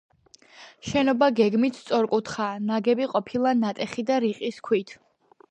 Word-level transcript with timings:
შენობა 0.91 1.27
გეგმით 1.39 1.77
სწორკუთხაა, 1.81 2.57
ნაგები 2.71 3.09
ყოფილა 3.13 3.53
ნატეხი 3.61 4.09
და 4.11 4.19
რიყის 4.27 4.61
ქვით. 4.71 4.99